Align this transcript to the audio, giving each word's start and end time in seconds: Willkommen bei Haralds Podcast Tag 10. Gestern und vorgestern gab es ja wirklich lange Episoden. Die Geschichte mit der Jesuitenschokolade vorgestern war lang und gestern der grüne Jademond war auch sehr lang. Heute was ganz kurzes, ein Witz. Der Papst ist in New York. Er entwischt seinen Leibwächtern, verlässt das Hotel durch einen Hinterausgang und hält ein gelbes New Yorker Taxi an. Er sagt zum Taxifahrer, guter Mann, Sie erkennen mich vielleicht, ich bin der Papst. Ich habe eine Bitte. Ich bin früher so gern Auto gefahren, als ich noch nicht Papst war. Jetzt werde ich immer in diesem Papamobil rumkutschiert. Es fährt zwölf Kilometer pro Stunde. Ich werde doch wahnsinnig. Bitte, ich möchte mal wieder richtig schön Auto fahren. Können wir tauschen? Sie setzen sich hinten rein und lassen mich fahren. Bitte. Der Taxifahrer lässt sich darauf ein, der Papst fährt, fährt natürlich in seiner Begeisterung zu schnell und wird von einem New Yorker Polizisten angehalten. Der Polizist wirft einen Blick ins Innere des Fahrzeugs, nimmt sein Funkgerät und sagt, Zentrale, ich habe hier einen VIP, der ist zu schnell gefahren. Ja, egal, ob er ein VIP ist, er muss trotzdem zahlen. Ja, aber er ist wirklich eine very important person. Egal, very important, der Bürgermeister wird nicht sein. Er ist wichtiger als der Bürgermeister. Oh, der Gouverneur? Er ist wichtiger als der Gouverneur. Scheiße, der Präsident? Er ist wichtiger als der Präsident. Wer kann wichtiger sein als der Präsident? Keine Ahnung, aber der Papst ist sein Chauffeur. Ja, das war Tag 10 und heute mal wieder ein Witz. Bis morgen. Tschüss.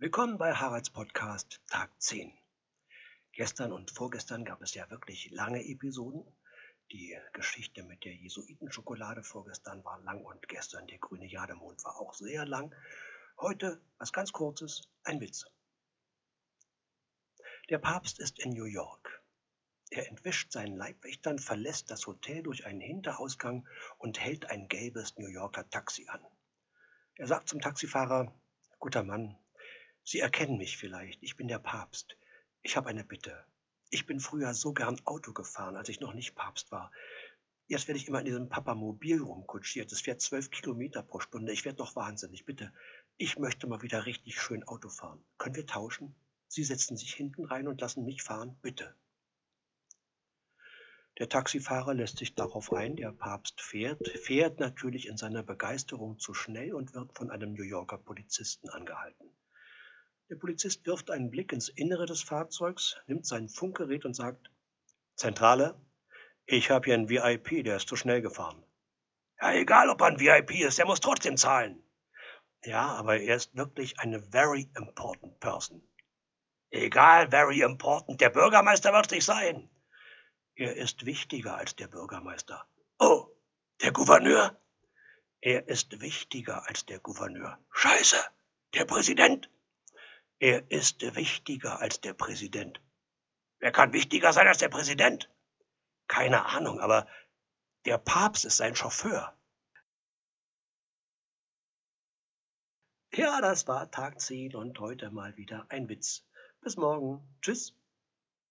Willkommen 0.00 0.38
bei 0.38 0.54
Haralds 0.54 0.90
Podcast 0.90 1.60
Tag 1.66 1.90
10. 2.00 2.32
Gestern 3.32 3.72
und 3.72 3.90
vorgestern 3.90 4.44
gab 4.44 4.62
es 4.62 4.72
ja 4.74 4.88
wirklich 4.90 5.32
lange 5.32 5.60
Episoden. 5.66 6.24
Die 6.92 7.18
Geschichte 7.32 7.82
mit 7.82 8.04
der 8.04 8.14
Jesuitenschokolade 8.14 9.24
vorgestern 9.24 9.84
war 9.84 10.00
lang 10.02 10.24
und 10.24 10.46
gestern 10.46 10.86
der 10.86 10.98
grüne 10.98 11.26
Jademond 11.26 11.84
war 11.84 11.96
auch 11.96 12.14
sehr 12.14 12.46
lang. 12.46 12.72
Heute 13.40 13.82
was 13.98 14.12
ganz 14.12 14.30
kurzes, 14.30 14.82
ein 15.02 15.20
Witz. 15.20 15.46
Der 17.68 17.78
Papst 17.78 18.20
ist 18.20 18.38
in 18.38 18.52
New 18.52 18.66
York. 18.66 19.24
Er 19.90 20.06
entwischt 20.06 20.52
seinen 20.52 20.76
Leibwächtern, 20.76 21.40
verlässt 21.40 21.90
das 21.90 22.06
Hotel 22.06 22.44
durch 22.44 22.66
einen 22.66 22.80
Hinterausgang 22.80 23.66
und 23.98 24.20
hält 24.20 24.48
ein 24.48 24.68
gelbes 24.68 25.18
New 25.18 25.26
Yorker 25.26 25.68
Taxi 25.70 26.06
an. 26.08 26.24
Er 27.16 27.26
sagt 27.26 27.48
zum 27.48 27.60
Taxifahrer, 27.60 28.32
guter 28.78 29.02
Mann, 29.02 29.36
Sie 30.10 30.20
erkennen 30.20 30.56
mich 30.56 30.78
vielleicht, 30.78 31.22
ich 31.22 31.36
bin 31.36 31.48
der 31.48 31.58
Papst. 31.58 32.16
Ich 32.62 32.78
habe 32.78 32.88
eine 32.88 33.04
Bitte. 33.04 33.44
Ich 33.90 34.06
bin 34.06 34.20
früher 34.20 34.54
so 34.54 34.72
gern 34.72 34.98
Auto 35.04 35.34
gefahren, 35.34 35.76
als 35.76 35.90
ich 35.90 36.00
noch 36.00 36.14
nicht 36.14 36.34
Papst 36.34 36.72
war. 36.72 36.90
Jetzt 37.66 37.88
werde 37.88 37.98
ich 37.98 38.08
immer 38.08 38.20
in 38.20 38.24
diesem 38.24 38.48
Papamobil 38.48 39.20
rumkutschiert. 39.20 39.92
Es 39.92 40.00
fährt 40.00 40.22
zwölf 40.22 40.50
Kilometer 40.50 41.02
pro 41.02 41.20
Stunde. 41.20 41.52
Ich 41.52 41.66
werde 41.66 41.76
doch 41.76 41.94
wahnsinnig. 41.94 42.46
Bitte, 42.46 42.72
ich 43.18 43.38
möchte 43.38 43.66
mal 43.66 43.82
wieder 43.82 44.06
richtig 44.06 44.40
schön 44.40 44.66
Auto 44.66 44.88
fahren. 44.88 45.22
Können 45.36 45.56
wir 45.56 45.66
tauschen? 45.66 46.14
Sie 46.46 46.64
setzen 46.64 46.96
sich 46.96 47.12
hinten 47.12 47.44
rein 47.44 47.68
und 47.68 47.82
lassen 47.82 48.06
mich 48.06 48.22
fahren. 48.22 48.56
Bitte. 48.62 48.96
Der 51.18 51.28
Taxifahrer 51.28 51.92
lässt 51.92 52.16
sich 52.16 52.34
darauf 52.34 52.72
ein, 52.72 52.96
der 52.96 53.12
Papst 53.12 53.60
fährt, 53.60 54.08
fährt 54.08 54.58
natürlich 54.58 55.06
in 55.06 55.18
seiner 55.18 55.42
Begeisterung 55.42 56.18
zu 56.18 56.32
schnell 56.32 56.72
und 56.72 56.94
wird 56.94 57.14
von 57.14 57.30
einem 57.30 57.52
New 57.52 57.64
Yorker 57.64 57.98
Polizisten 57.98 58.70
angehalten. 58.70 59.37
Der 60.30 60.36
Polizist 60.36 60.86
wirft 60.86 61.10
einen 61.10 61.30
Blick 61.30 61.52
ins 61.52 61.70
Innere 61.70 62.04
des 62.04 62.22
Fahrzeugs, 62.22 62.96
nimmt 63.06 63.26
sein 63.26 63.48
Funkgerät 63.48 64.04
und 64.04 64.14
sagt, 64.14 64.50
Zentrale, 65.16 65.80
ich 66.44 66.70
habe 66.70 66.84
hier 66.84 66.94
einen 66.94 67.08
VIP, 67.08 67.64
der 67.64 67.76
ist 67.76 67.88
zu 67.88 67.96
schnell 67.96 68.20
gefahren. 68.20 68.62
Ja, 69.40 69.52
egal, 69.54 69.88
ob 69.88 70.02
er 70.02 70.08
ein 70.08 70.20
VIP 70.20 70.50
ist, 70.60 70.78
er 70.78 70.86
muss 70.86 71.00
trotzdem 71.00 71.38
zahlen. 71.38 71.82
Ja, 72.62 72.88
aber 72.88 73.18
er 73.18 73.36
ist 73.36 73.56
wirklich 73.56 74.00
eine 74.00 74.20
very 74.20 74.70
important 74.76 75.40
person. 75.40 75.82
Egal, 76.70 77.30
very 77.30 77.62
important, 77.62 78.20
der 78.20 78.30
Bürgermeister 78.30 78.92
wird 78.92 79.10
nicht 79.10 79.24
sein. 79.24 79.70
Er 80.56 80.76
ist 80.76 81.06
wichtiger 81.06 81.56
als 81.56 81.74
der 81.74 81.88
Bürgermeister. 81.88 82.66
Oh, 82.98 83.28
der 83.80 83.92
Gouverneur? 83.92 84.60
Er 85.40 85.68
ist 85.68 86.00
wichtiger 86.00 86.68
als 86.68 86.84
der 86.84 86.98
Gouverneur. 86.98 87.58
Scheiße, 87.70 88.18
der 88.74 88.84
Präsident? 88.84 89.48
Er 90.40 90.70
ist 90.70 91.02
wichtiger 91.16 91.80
als 91.80 92.00
der 92.00 92.14
Präsident. 92.14 92.80
Wer 93.58 93.72
kann 93.72 93.92
wichtiger 93.92 94.32
sein 94.32 94.46
als 94.46 94.58
der 94.58 94.68
Präsident? 94.68 95.28
Keine 96.06 96.46
Ahnung, 96.46 96.80
aber 96.80 97.08
der 97.84 97.98
Papst 97.98 98.44
ist 98.44 98.58
sein 98.58 98.76
Chauffeur. 98.76 99.36
Ja, 103.12 103.40
das 103.40 103.66
war 103.66 103.90
Tag 103.90 104.20
10 104.20 104.54
und 104.54 104.78
heute 104.78 105.10
mal 105.10 105.36
wieder 105.36 105.66
ein 105.70 105.88
Witz. 105.88 106.24
Bis 106.60 106.76
morgen. 106.76 107.20
Tschüss. 107.42 107.74